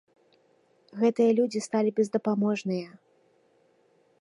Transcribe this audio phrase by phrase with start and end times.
[1.01, 2.89] Гэтыя людзі сталі бездапаможныя.